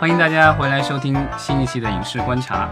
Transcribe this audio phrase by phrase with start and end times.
[0.00, 2.70] 欢迎大家回来收听新一期的影视观察。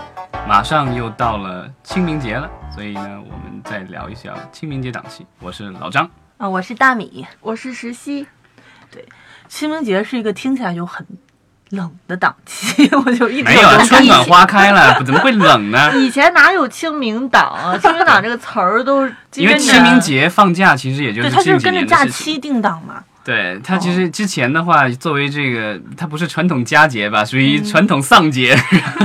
[0.49, 5.27] 马上又到了清明节了，所以呢，我们再聊一下清明节档期。
[5.41, 7.27] 我是老张，啊，我是大米。
[7.43, 8.27] 我是石溪。
[8.91, 9.07] 对
[9.47, 11.07] 清明节是一个听起来就很
[11.69, 15.93] 冷的档期， 我就一直没有啊，春暖花开了，怎么会冷呢？
[16.01, 17.77] 以前哪有清明档啊？
[17.77, 22.07] 清明档这个词儿都是因为清明节放假其实也就对，是它就是跟着假。
[22.07, 23.05] 期定档嘛。
[23.29, 28.57] 对它其实之前的话，作为这个它不是传统佳节吧，属于传统丧节，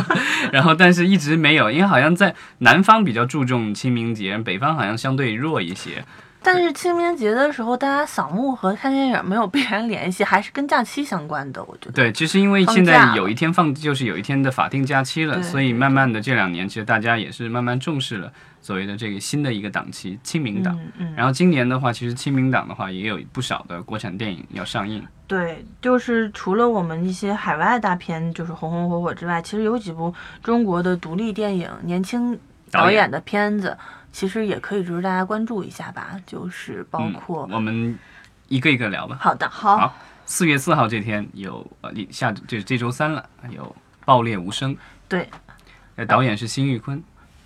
[0.53, 6.05] 然后但是一直没有，因为好像在南方比较注重清明节，北方好像相对弱一些。
[6.41, 11.61] 但是清明节的时候，大家扫墓和看电影没有必然联系，还是跟假期相关的。
[11.65, 11.91] 我觉得。
[11.91, 18.31] 对，其实因为现在有一天放，就是有一天的法定假期了，所以慢慢的这两年，其实大家也是慢慢重视了
[18.63, 20.73] 所谓的这个新的一个档期——清明档。
[20.79, 25.05] 嗯嗯，然后今年的话，其实清明档的话，也有不少的国产电影要上映。
[25.27, 32.39] 对，就是除了我们一些海外大片，就是红红火火之外，其实有几部中国的独立电影、年轻
[32.71, 33.77] 导演的片子，
[34.13, 36.15] 其实也可以值得大家关注一下吧。
[36.25, 37.99] 就是包括、嗯、我们
[38.47, 39.17] 一个一个聊吧。
[39.19, 39.93] 好的，好好
[40.25, 43.63] 四月四号这天有呃，下下这这周三了，有
[44.05, 44.73] 《爆裂无声》。
[45.09, 45.27] 对，
[45.97, 47.03] 呃，导演是辛玉坤。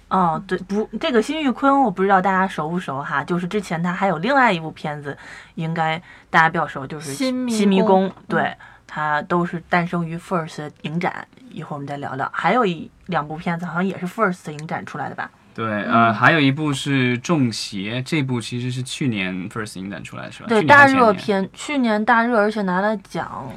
[0.09, 5.17] 哦，对，不，这个辛玉坤我不知道大家熟不熟哈，就是之前他还有另外一部片子，
[5.55, 8.55] 应该大家比较熟，就是新迷新迷宫宫，对，
[8.87, 12.29] 他都是诞生于 First 影展，一会儿我们再聊聊。
[12.33, 15.29] 还有一两部片子好像也是 First 影展出来的吧？
[15.53, 20.45] 对，呃，还有一部是《中邪》，这部其实是去年 First 影展出来是吧？
[20.47, 20.85] 对，大。
[20.85, 23.51] 热片，去年大热，而且拿了奖。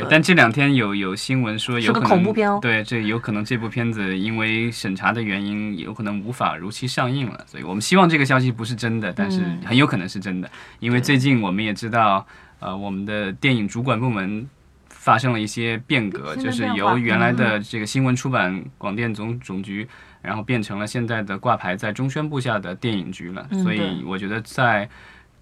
[0.00, 7.44] 对，但这两天有有新闻说有是个恐怖片哦对，这有可能这部片子因为审查的原因，有可能无法如期上映了。
[7.46, 10.50] 所以我们希望这个消息不是真的，但是嗯很有可能是真的，
[10.80, 12.26] 因为最近我们也知道，
[12.60, 14.48] 呃，我们的电影主管部门。
[14.88, 19.86] 发生了一些变革，就是由原来的这个新闻出版广电总总局，
[20.22, 23.46] 然后变成了现在的挂牌在中宣部下的电影局了。
[23.50, 24.88] 嗯所以我觉得在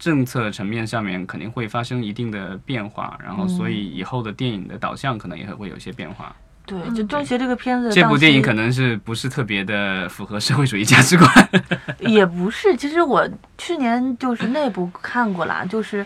[0.03, 6.35] 政策层面上面肯定会发生一定的变化，然后所以以后的电影的导向可能也会有一些变化。
[6.67, 11.31] 对，嗯就《中学》这个片子，这部电影可能能是不是特别的符合社会主义价值观？
[12.01, 12.77] 也不是。
[12.77, 16.05] 其实我去年就是内部看过啦， 就是。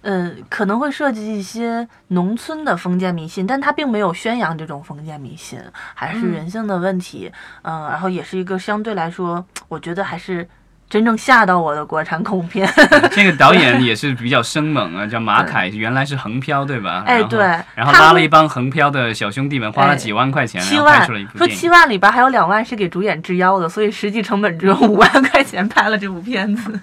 [0.00, 5.60] 呃，可能会涉及一些农村的封建迷信，但它并没有宣扬这种封建迷信，
[5.92, 7.30] 还是嗯人性的问题。
[7.62, 10.48] 嗯、然后也是一个相对来说，我觉得还是
[10.88, 12.68] 真正吓到我的国产恐怖片。
[13.12, 17.04] 这个导演也是比较生猛啊，叫马凯，原来是横漂对吧？
[17.06, 17.38] 然后哎对
[17.74, 21.46] 然后拉了一帮横漂的小兄弟们，花了哎几万块钱，七万拍出了一部说。
[21.48, 26.80] 七万里边还有两万是给主演制腰的，所以实际成本只有五万块钱拍了这部片子。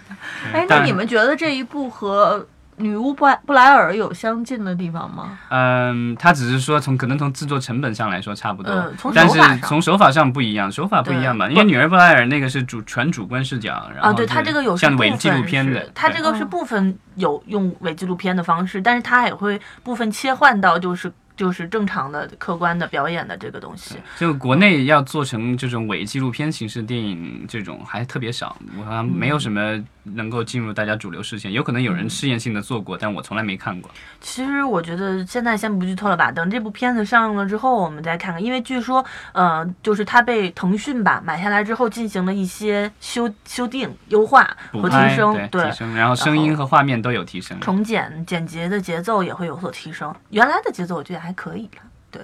[0.54, 2.46] 哎，那你们觉得这一部和
[2.78, 5.40] 女巫布莱布莱尔有相近的地方吗？
[5.50, 11.50] 嗯，他只是说从可能从制作成本上来说差不多，嗯但是从手法上不一样，手法不一样嘛？
[11.50, 23.96] 因为女儿布莱尔那个是主全主观视角，然后啊，对，是它这个有像伪纪录片的是，它这个是嗯部分有用伪纪录片的方式，但是他也会部分切换到就是就是正常的客观的表演的这个东西。
[24.18, 29.82] 就国内要做成这种伪纪录片形式电影，这种还特别少，我好像没有什么
[30.14, 31.52] 能够进入大家主流视线。
[31.52, 33.92] 有可能有人试验性的做过，但我从来没看过。
[34.22, 38.44] 其实我觉得现在先不剧透了吧，等这部片子上映了之后，我们再看看。
[38.44, 47.60] 因为据说，呃，就是它被腾讯吧买下来之后，进行了一些修修订、优化和提升，对提升，然后声音和画面都有提升。
[47.60, 50.14] 重剪剪辑的节奏也会有所提升。
[50.30, 51.82] 原来的节奏我觉得还可以了。
[52.12, 52.22] 对，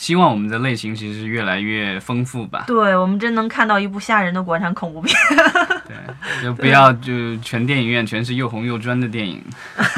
[0.00, 2.64] 希望我们的类型其实是越来越丰富吧。
[2.66, 5.14] 对我们真能看到一部吓人的国产恐怖片。
[5.86, 9.44] 对，就不要就全电影院全是又红又专的电影。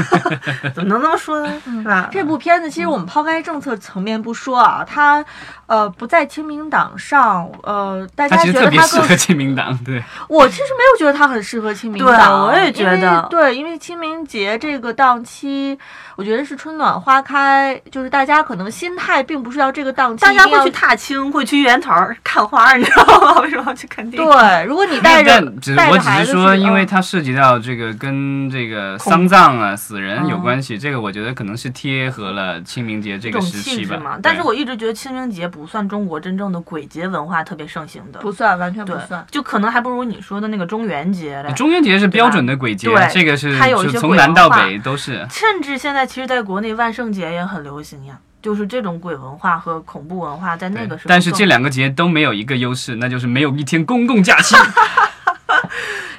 [0.74, 1.62] 怎么能这么说呢？
[1.64, 2.08] 是吧？
[2.10, 5.24] 这部片子其实我们抛开政策层面不说啊，它
[5.72, 10.04] 呃不在清明档上，呃，大它其实家觉得他更特别适合清明档，对。
[10.28, 15.78] 我其实没有觉得他很适合清明对档，我也觉得对，因为清明节这个档期，
[16.14, 21.90] 我觉得是春暖花开，就是大家可能心态并不是要这个档期，大家会去踏青，会去园头
[22.22, 23.40] 看花，你知道吗？
[23.40, 24.30] 为什么要去看电影？
[24.30, 25.40] 对，如果你带着
[25.74, 33.98] 带我只着孩子是说，因为嗯它涉及到这个跟这个丧葬啊、死人有关系，这个我觉得可能是贴合了清明节这个时期吧。
[34.22, 39.24] 但是我一直觉得清明节不算中国真正的鬼节文化特别盛行的，不算，完全不算，。
[39.30, 41.52] 就可能还不如你说的那个中元节嘞。
[41.54, 45.26] 中元节是标准的鬼节对，这个是它有一些从南到鬼文化北都是。
[45.30, 51.08] 甚至现在其实在国内万圣节也很流行呀，就是这种鬼文化和恐怖文化在那个时候。
[51.08, 54.54] 但是这两个节都没有一个优势，那就是没有一天公共假期。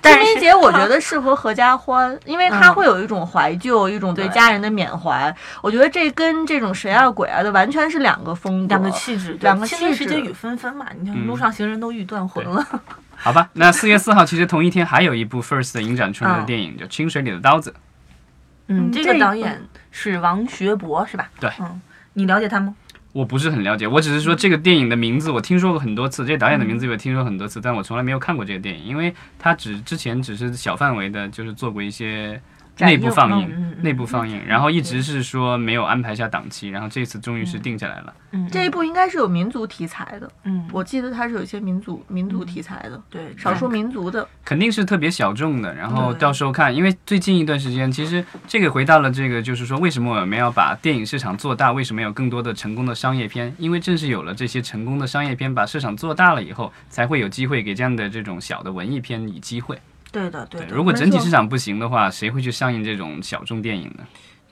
[0.04, 5.36] 但是清明节我觉得适合合家欢，因为它嗯会有一种怀旧，一种对对家人的缅怀。
[5.62, 12.66] 我觉得这跟这种神啊鬼啊的完全是两个风格，两个气质，两个清明气质时节雨纷纷嘛，你看嗯路上行人都欲断魂了。
[13.16, 17.72] 好吧，那四月四号其实同一天还有一部 First 影展出来的电影，叫《清水里的刀子》。
[18.68, 21.30] 嗯，嗯这个导演是王学博是吧？
[21.40, 21.82] 对嗯，
[22.14, 22.76] 你了解他吗？
[23.14, 32.42] 我不是很了解，我只是说这个电影的名字我听说过很多次，这导演的名字我听说很多次，但我从来没有看过这个电影，因为他只之前只是小范围的，就是做过一些
[32.80, 38.14] 内部放映，内部放映，然后一直是说没有安排下档期，然后这次终于是定下来了。
[38.32, 44.28] 嗯，这一部应该是有民族题材的，嗯，我记得它是有一些民族民族题材的，对少数民族的。
[44.44, 51.72] 肯定是特别小众的，然后到时候看，因为最近一段时间，其实这个回到了这个，就是说为什么我们要把电影市场做大？
[51.72, 53.54] 为什么有更多的成功的商业片？
[53.58, 59.80] 因为正是有了这些成功的商业片，把市场做大了以后，才会有机会给这样的这种小的文艺片以机会。
[60.14, 60.68] 对的对的。
[60.68, 64.06] 如果整体市场不行的话，谁会去上映这种小众电影呢？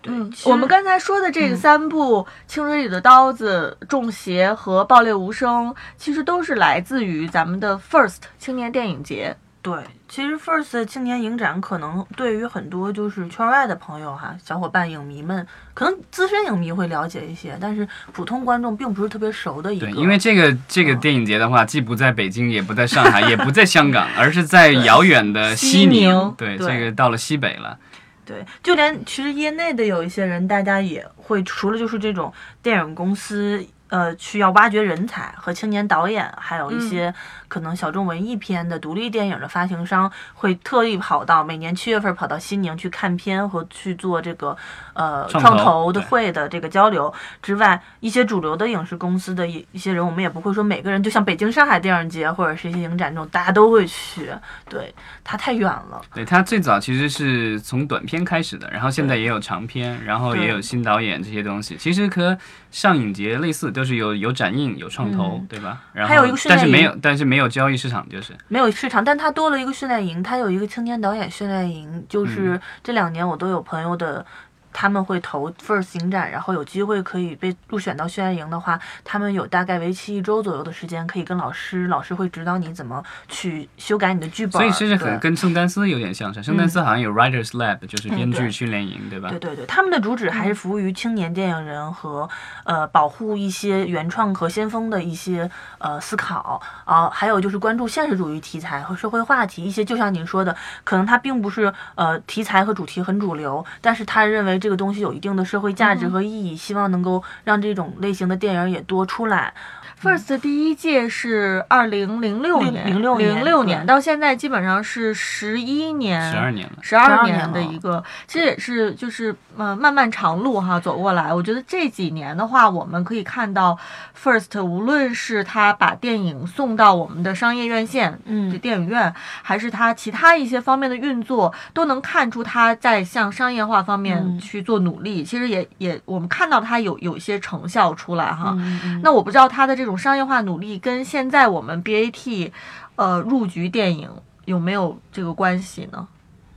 [0.07, 9.37] 嗯其，实我们刚才说的这三部《清水里的刀子》《中邪》和《爆裂无声》，其实都是来自于咱们的 First 青年电影节。
[9.63, 9.75] 对，
[10.09, 19.85] 其实 First 青年影展可能对于很多就是圈外的朋友哈，小伙伴、影迷们，可能资深影迷会了解一些，但是普通观众并不是特别熟的一个。
[19.85, 26.33] 对，因为这个这个电影节的话，既不在北京，也不在上海，也不在香港，而是在遥远的西西宁宁。
[26.35, 27.77] 对，对这个到了西北了。
[28.25, 33.63] 对，就连其实业内的有一些人，大家也会除了就是这种电影公司。
[33.91, 37.13] 呃，去要挖掘人才和青年导演，还有一些
[37.49, 44.55] 可能小众文艺片的独立电影的发行商，会特意跑到每年七月份跑到西宁去看片和去做这个
[44.93, 47.13] 呃创投的会的这个交流。
[47.41, 54.31] 之外，一些主流的影视公司的一一些人，我们也不会说每个人就像北京、上海电影节或者是一些影展这种，大家都会去，
[54.69, 56.01] 对，它太远了。
[56.13, 62.37] 对他最早其实是从短片开始的，然后现在也有长片，然后也有新导演这些东西，其实和
[62.71, 65.81] 上影节类似，都是有有展映、有创投，嗯对吧？
[65.91, 74.23] 然后还有一个训练营但是没有，但是没有交易市场，就是没有市场，但它多了一个训练营，它有一个青年导演训练营，就是这两年我都有朋友的。
[74.73, 84.53] 他们会投 First 影展，然后有机会可以被入选到训练营的话，他们有大概为期一周左右的时间，可以跟老师，老师会指导你怎么去修改你的剧本。
[84.53, 85.19] 所以其实很对。
[85.19, 89.29] 跟圣丹斯有点像是，圣丹斯好像有 Writers Lab，就是编剧训练营，对吧？
[89.29, 92.29] 对对对，他们的主旨还是服务于青年电影人和
[92.63, 96.61] 呃保护一些原创和先锋的一些呃思考。
[96.85, 109.53] 啊、还有就是关注现实主义题材和社会话题，一些就像您说的，可能它并不是呃题材和主题很主流，但是他认为这个东西有一定的社会价值和意义，希望能够让这种类型的电影也多出来。
[110.01, 116.67] First 第一届是二零零六年，06年零六年到现在基本上是十一年，十二年。
[116.81, 121.31] 十二12年的一个，其实也是就是呃漫漫长路哈走过来。
[121.31, 123.77] 我觉得这几年的话，我们可以看到
[124.19, 129.13] ，First 无论是他把电影送到我们的商业院线，嗯就电影院，
[129.43, 135.23] 还是他其他一些方面的运作，都能看出他在向商业化方面嗯去做努力。
[135.23, 138.57] 其实也也我们看到它有有一些成效出来哈。
[139.01, 142.51] 那我不知道它的这种商业化努力跟现在我们 BAT，
[142.95, 144.09] 呃入局电影
[144.45, 146.07] 有没有这个关系呢？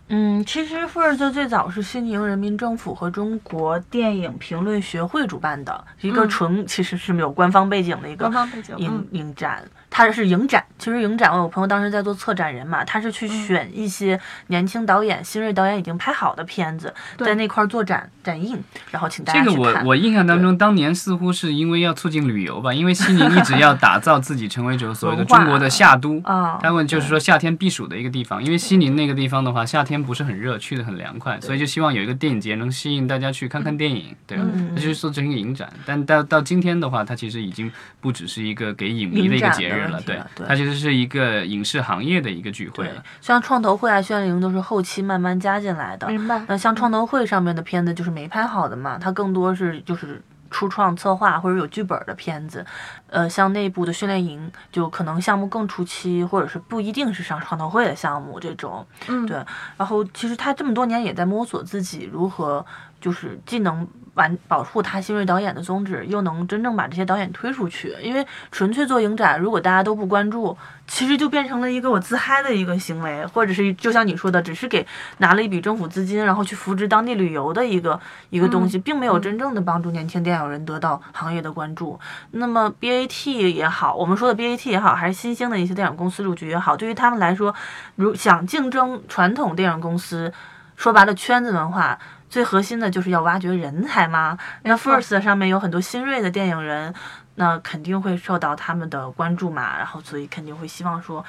[0.08, 10.63] 嗯，其实 First 最早是西宁人民政府和中国电影评论学会主办的，一个嗯纯其实是没有官方背景的一个官方背景，影嗯影展，它是影展。
[10.76, 13.44] 其实影展，我有朋友当时在做策展人嘛，他是去嗯。
[13.44, 18.58] 选一些年轻导演、新锐导演已经拍好的片子，在那块儿做展展映，
[18.90, 19.82] 然后请大这个家去看。
[19.84, 26.20] 我我印象当中，当年似乎是因为要促进旅游吧，因为西宁一直要打造自己成为这种所谓的中国的夏都。
[26.24, 34.44] 啊，他们就是说夏天避暑的一个地方，因为西宁那个地方的话，夏天不是很热，去的很凉快，所以就希望有一个电影节能吸引大家去看看电影，对吧？
[34.54, 34.72] 嗯。
[34.74, 35.70] 那就是做成一个影展。
[35.84, 40.18] 但到到今天的话，它其实已经不只是一个给影迷的一个节日了，对。
[40.46, 46.06] 它其实是一个影视行业的一个聚会了。，像创投会啊、训练营都是后期慢慢加进来的。
[46.08, 46.44] 明白。
[46.48, 52.64] 那像创投会上面的片子就是没拍好的嘛，它更多是就是初创策划或者有剧本的片子。
[53.08, 58.84] 呃，像内部的训练营，就可能项目更初期，或者是不一定是上创投会的项目这种。
[59.06, 59.36] 嗯，对
[59.76, 62.64] 然后其实他这么多年也在摸索自己如何
[63.04, 67.94] 就是既能完保护他新锐导演的宗旨，又能真正把这些导演推出去。
[68.00, 70.56] 因为纯粹做影展，如果大家都不关注，
[70.86, 74.86] 其实就变成了一个我自嗨的一个行为，或者是就像你说的，只是给
[75.18, 82.00] 拿了一笔政府资金，然后去扶植当地旅游的一个一个东西，并没有真正的帮助年轻电影人得到行业的关注。
[82.30, 87.54] 那么 BAT 也好，我们说的 BAT 也好，还是新兴的一些电影公司入局也好，对于他们来说，
[87.96, 90.32] 如想竞争传统电影公司，
[90.74, 91.98] 说白了圈子文化。
[92.34, 94.36] 最核心的就是要挖掘人才嘛。
[94.64, 96.92] 那 First 上面有很多新锐的电影人，
[97.36, 99.78] 那肯定会受到他们的关注嘛。
[99.78, 101.24] 然后所以肯定会希望说，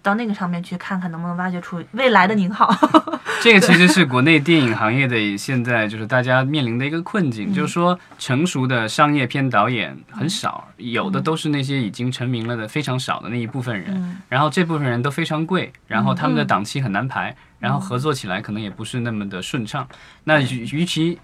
[0.00, 2.72] 到那个上面去看看能不能挖掘出未来的宁好。
[3.42, 17.34] 这个其实是国内电影行业的现在就是大家面临的一个困境，就是说成熟的商业片导演很少，有的都是那些已经成名了的非常少的那一部分人，然后这部分人都非常贵，然后他们的档期很难排。
[17.64, 19.88] 然后合作起来可能也不是那么的顺畅。
[20.24, 21.18] 那与与其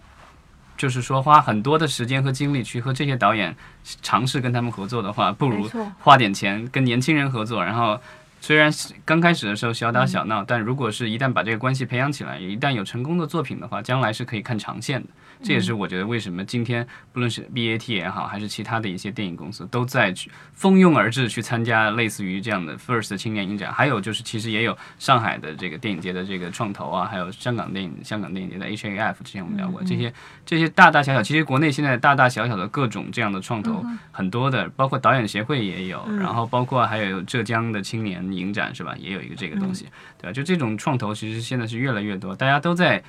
[0.79, 3.55] 就是说花很多的时间和精力去和这些导演
[4.01, 7.63] 尝试跟他们合作的话，不如花点钱跟年轻人合作。
[7.63, 8.01] 然后
[8.41, 8.73] 虽然
[9.05, 15.09] 刚开始的时候小打小闹，但如果是一旦把这个关系培养起来，一旦有成功的作品的话，将来是可以看长线的。
[15.43, 23.73] 这也是我觉得为什么今天不论是 BAT 也好，还是其他的一些电影公司都在去蜂拥而至去参加类似于这样的 First 青年影展。
[23.73, 29.83] 还有就是其实也有上海的这个电影节的这个创投啊，还有香港电影香港电影节的 HAF，之前我们聊过。
[29.83, 30.13] 这些
[30.45, 39.87] 这些大大小小，其实国内现在大大小小的各种这样的创投很多的，包括导演协会也有，然后包括还有浙江的青年影展是吧，也有一个这个东西，
[40.19, 40.33] 对吧？
[40.33, 43.03] 就这种创投其实现在是越来越多，大家都在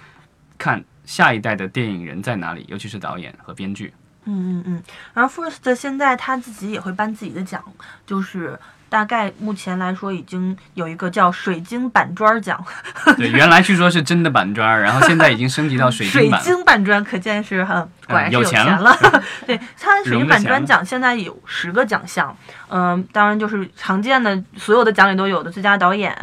[0.63, 0.83] 看。
[1.03, 2.63] 下一代的电影人在哪里？
[2.69, 3.91] 尤其是导演和编剧。
[4.25, 4.83] 嗯嗯嗯。
[5.15, 7.61] 然后 First 现在他自己也会颁自己的奖，
[8.05, 8.57] 就是。
[8.91, 12.61] 大概目前来说，已经有一个叫水晶板砖奖。
[13.15, 16.41] 对，原来据说是真的板砖，然后现在已经升级到水晶板。
[16.41, 18.93] 水晶板砖，可见是很果然是有钱了。
[19.47, 22.35] 对，它的水晶板砖奖现在有十个奖项，
[22.67, 26.13] 嗯，当然就是常见的所有的奖里都有的最佳导演、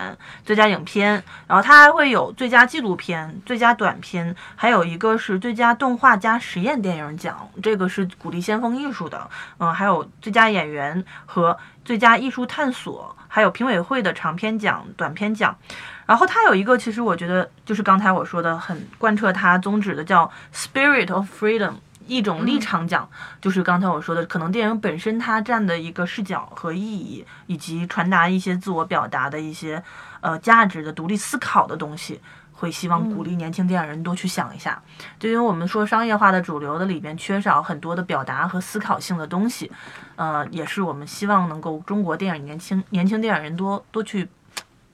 [0.44, 1.12] 最佳影片，
[1.46, 9.26] 然后它还会有最佳纪录片、最佳短片，还有一个是最佳动画加实验电影奖，这个是鼓励先锋艺术的。
[9.56, 11.56] 嗯，还有最佳演员和。
[11.88, 15.56] 最佳艺术探索，还有评委会的长篇奖、短篇奖，
[16.04, 21.76] 然后它有一个，其实我觉得就是刚才我说的很贯彻它宗旨的，叫 Spirit of Freedom，
[22.06, 23.08] 一种立场奖，
[23.40, 29.82] 就是刚才我说的，可能电影本身它占的一个视角和意义，以及传达一些自我表达的一些
[30.20, 32.20] 呃价值的独立思考的东西。
[32.58, 34.82] 会希望鼓励年轻电影人多去想一下，
[35.20, 39.70] 就因为我们说商业化的主流的里边缺少很多的表达和思考性的东西，
[40.16, 44.28] 呃，也是我们希望能够中国电影年轻年轻电影人多多去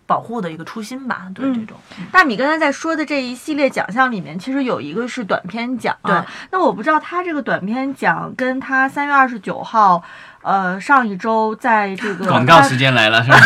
[0.06, 1.30] 保护的一个初心吧。
[1.34, 1.78] 对这种，
[2.12, 5.96] 大米刚才在说的这一系列奖项里面，其实有一个是短片奖。
[6.02, 6.14] 对，
[6.50, 10.04] 那我不知道他这个短片奖跟他三月二十九号。
[10.44, 13.38] 呃，上一周在这个广告时间来了，是吧？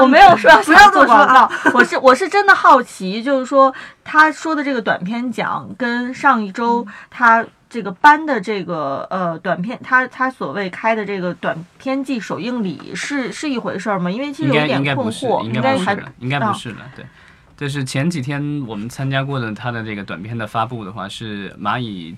[0.00, 14.08] 我 没有说不要做广告，我是我是真的好奇，就是说他说的这个短片奖跟上一周他这个颁的这个呃短片，他他所谓开的这个短片季首映礼是是一回事吗？
[14.08, 17.04] 因为其实有点困惑，应该不是，应该不是的，对。
[17.56, 22.16] 就是前几天我们参加过的他的这个短片的发布的话，是蚂蚁。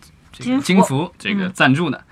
[0.60, 2.02] 金服这个赞助的，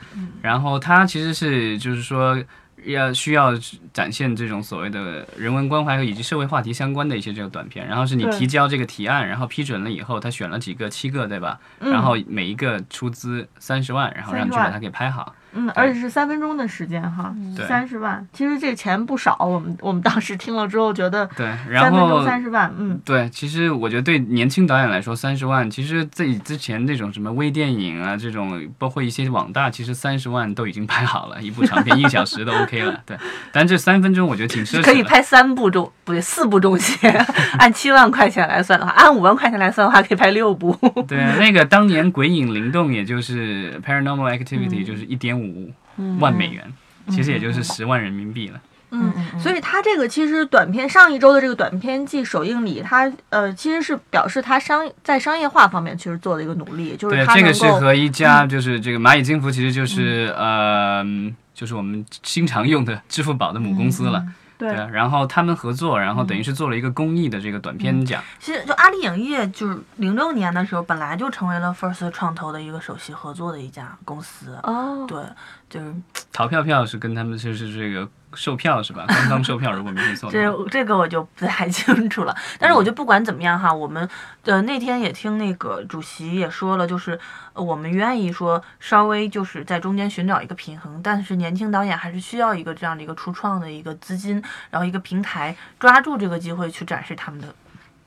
[0.43, 2.43] 然后它其实是就是说
[2.85, 3.53] 要需要
[3.93, 11.59] 展现这种所谓的人文关怀和以及社会话题相关的一些这个短片，然后是你提交这个提案，然后批准了以后，他选了几个七个对吧？
[11.81, 15.35] 然后每一个出资三十万，然后让你去把它给拍好。
[15.55, 17.35] 嗯，而且是三分钟的时间哈，
[17.69, 19.37] 三十万，其实这钱不少。
[19.41, 33.17] 我们 我们当时听了之后觉得，对，然后三分钟三十万，嗯，对，其实我觉得对年轻导演来说，三十万，其实自己之前那种什么微电影啊，这种包括一些网大，其实三十万都已经拍好了，一部长片一小时都 OK 了，对。
[33.53, 34.83] 但这三分钟我觉得挺奢侈。
[34.83, 37.07] 可以拍三部中不对四部中戏，
[37.61, 40.77] 按七万块钱来算的话，按五万块钱来算的话，可以拍六部。
[41.07, 45.44] 对，那个当年《鬼影灵动》也就是《Paranormal Activity》，就是一点五。
[45.45, 45.73] 五
[46.19, 46.73] 万美元，
[47.11, 48.61] 其实也就是十万人民币了。
[48.91, 61.05] 嗯，所以它这个其实短片上一周的这个短片季首映礼，它呃其实是表示它商在商业化方面其实做了一个努力，就是这个是和一家就是这个蚂蚁金服，其实就是呃
[61.53, 64.25] 就是我们经常用的支付宝的母公司了。
[64.57, 68.23] 对，然后他们合作，然后等于是做了一个公益的这个短片奖。
[68.39, 74.59] 其实就阿里影业，就是零六年的时候，本来就成为了 First 创投的一个首席合作的一家公司。
[74.63, 75.23] 哦，对，
[75.69, 75.95] 就是
[76.33, 79.05] 淘票票是跟他们就是这个售票是吧？
[79.09, 80.31] 刚刚售票，如果没记错。
[80.31, 82.37] 这这个我就不太清楚了。
[82.59, 84.09] 但是我觉得不管怎么样哈，我们
[84.45, 87.19] 呃那天也听那个主席也说了，就是
[87.53, 97.49] 呃我们愿意说稍微就是在中间寻找一个平衡，但是年轻导演还是需要一个这样的一个初创的一个资金，然后一个平台，抓住这个机会去展示他们的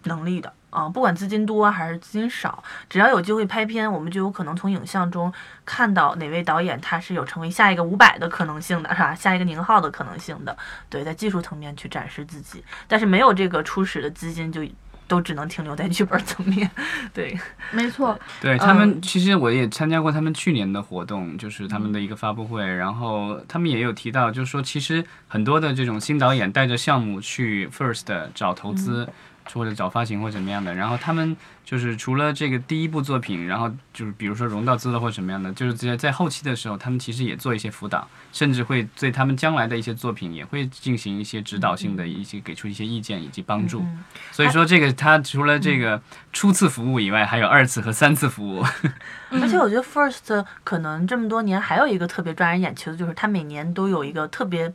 [0.03, 0.53] 能力的。
[0.69, 5.31] 啊，不管资金多还是资金少，只要有机会拍片，我们就有可能从影像中
[5.65, 9.15] 看到哪位导演他是有成为下一个伍佰的可能性的，是吧？
[9.15, 10.55] 下一个宁浩的可能性的。
[10.89, 14.61] 对，在技术层面去展示自己，但是没有这个初始的资金，就
[15.07, 16.69] 都只能停留在剧本层面。
[17.13, 17.39] 对，
[17.71, 28.03] 没错，对他们，其实我也参加过他们去年的活动，就是他们的一个发布会，然后他们也有提到，就是说其实很多的这种新导演带着项目去 First
[28.35, 29.07] 找投资。
[29.53, 43.85] 或者找发行或怎么样的，然后他们就是除了这个第一部作品，然后就是比如说融到资了或什么样的，就是在在后期的时候，他们其实也做一些辅导，甚至会对他们将来的一些作品也会进行一些指导性的一些给出一些意见以及帮助。
[44.31, 46.01] 所以说这个他除了这个
[46.31, 48.65] 初次服务以外，还有二次和三次服务。
[49.31, 54.73] 而且我觉得 First 可能这么多年还有一个特别抓人眼球的就是他每年都有一个特别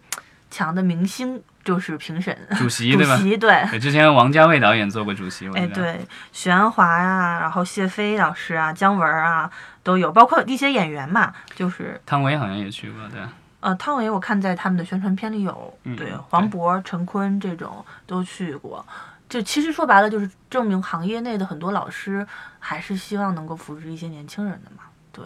[0.51, 1.43] 强的明星。
[1.65, 3.17] 就是评审主席对吧？
[3.17, 3.79] 主席 对。
[3.79, 6.01] 之前王家卫导演做过主席，哎对，
[6.33, 9.51] 许鞍华呀，然后谢飞老师啊，姜文啊
[9.83, 13.21] 都有，包括一些演员嘛，就是汤唯好像也去过，对。
[13.61, 18.85] 呃，汤唯我看在他们的宣传片里有，对，黄渤、陈坤这种都去过。
[19.29, 22.27] 就其实说白了，就是证明行业内的很多老师
[22.59, 25.25] 还是希望能够扶持一些年轻人的嘛，对。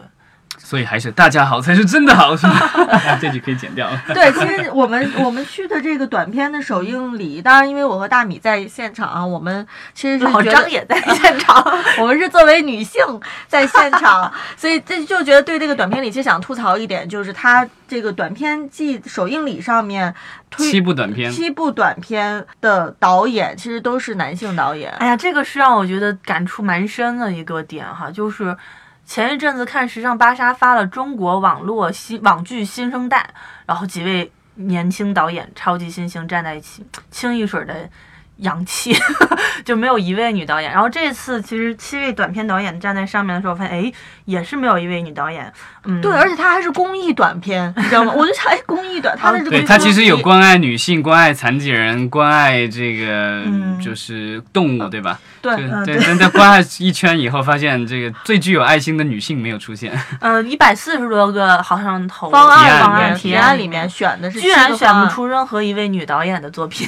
[0.59, 2.89] 所以还是大家好才是真的好，是吧？
[3.21, 3.89] 这句可以剪掉。
[4.09, 11.65] 对，其实我们我们去的这个短片的首映礼，当然因为我和大米在现场啊，我们其实是老张也在现场，
[12.01, 13.01] 我们是作为女性
[13.47, 20.13] 在现场，所以这就觉得对这个短片里，其实想吐槽一点，就是他这个短片季首映礼上面
[20.57, 24.91] 七部短片，七部短片的导演其实都是男性导演。
[24.99, 28.57] 哎呀，这个是让我觉得感触蛮深的一个点哈，就是。
[29.07, 33.31] 前一阵子看时尚芭莎发了中国网络新网剧新生代，
[33.65, 37.89] 然后几位年轻导演、超级新星站在一起，清一水的。
[38.39, 38.95] 洋气
[39.65, 43.93] 就没有一位女导演，然后这次其实七位短片导演站在上面的时候，发现哎，
[44.27, 45.53] 也是没有一位女导演。
[45.85, 48.13] 嗯，对，而且它还是公益短片，你知道吗？
[48.17, 53.43] 我就想，哎，公益短，它的这个对它其实有关爱女性、关爱残疾人、关爱这个
[53.83, 55.19] 就是动物，对吧？
[55.41, 59.97] 对对，但在关爱一圈以后，发现这个最具有爱心的女性没有出现。
[60.21, 66.87] 呃，一百四十多个好像投方案方案提案里面选的是，居然选不出任何一位女导演的作品。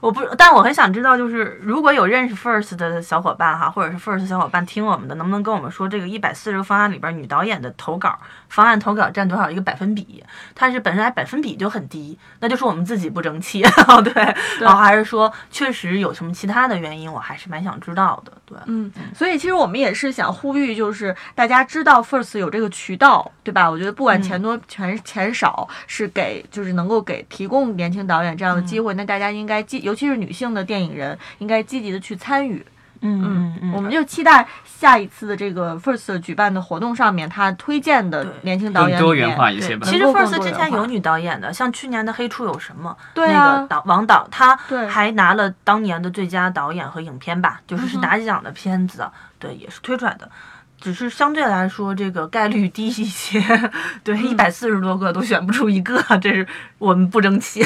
[0.00, 10.22] 我不，但我很想知道，就是如果有认识 First 的小伙伴哈，或者是 First 小伙伴听我们的，能不能跟我们说这个一百四十个方案里边女导演的投稿方案投稿占多少一个百分比？
[10.54, 13.62] 它是本身还百分比就很低，那就是我们自己不争气，
[14.04, 17.12] 对，然后还是说确实有什么其他的原因？
[17.12, 23.70] 我还是蛮想知道的，对，嗯，所以其实我们也是想呼吁，就是大家知道 First 有这个渠道，对吧？
[23.70, 29.82] 我觉得不管钱多钱钱少，是给就是能够给提供年轻导演这样的机会，那大家应该记。
[29.82, 32.64] 尤其是女性的电影人，应该积极的去参与。
[33.04, 39.84] 嗯嗯嗯，我们就期待下一次的这个 First 举办的活动上面，他推荐的年轻导演多元化一些吧。
[39.90, 44.56] 其实 First 之前有女导演的，像去年的《黑处有什么》，那个导王导，他
[44.88, 49.04] 还拿了当年的最佳导演和影片吧，就是是拿奖的片子，
[49.40, 50.30] 对，也是推出来的。
[50.80, 53.40] 只是相对来说，这个概率低一些。
[54.02, 56.44] 对，一百四十多个都选不出一个，这是
[56.78, 57.64] 我们不争气。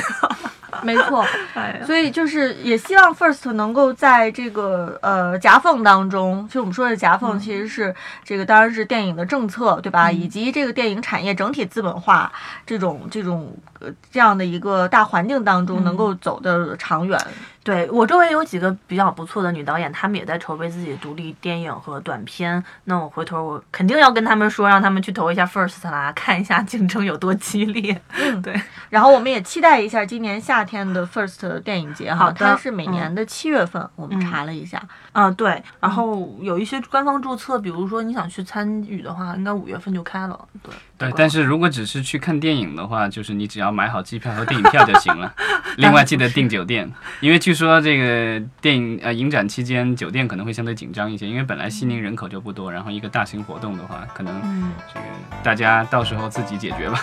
[0.82, 1.24] 没错，
[1.86, 10.10] 所以就是也希望 First 能够在这个呃夹缝当中，其实我们说的夹缝其实是这个当然是电影的政策，对吧？
[10.10, 12.30] 以及这个电影产业整体资本化
[12.64, 17.18] 这种这种呃这样的一个大环境当中，能够走得长远。
[17.66, 22.62] 对我周围有几个比较不错的女导演，她们也在筹备自己的独立电影和短片。
[22.85, 28.00] 那我回头我肯定要跟他们说，让他们去投一下 First 啦，看一下竞争有多激烈。
[28.16, 28.55] 嗯，对。
[28.88, 33.85] 然后我们也期待一下今年夏天的 First 电影节哈，它是每年的七月份。
[33.96, 34.88] 我们查了一下，嗯，
[35.37, 35.62] 对。
[35.81, 40.38] 然后有一些官方注册，比如说你想去参与的话，应该五月份就开了。
[40.62, 40.72] 对。
[40.98, 45.31] 对，但是如果只是去看电影的话，就是你只要买好机票和电影票就行了。
[45.76, 54.40] 另外记得订酒店，因为据说这个电影呃影展期间酒店可能会相对紧张一些，因为本来西宁人口就不多，然后一个大型活动的话，可能
[54.88, 55.07] 这个
[55.42, 56.98] 大家到时候自己解决吧。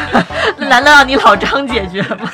[0.68, 2.30] 难道让你老张解决吗？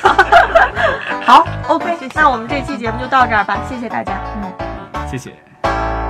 [1.25, 4.51] 好，OK，那我们这期节目就到这儿吧，谢谢大家，嗯，
[5.13, 6.02] 谢谢。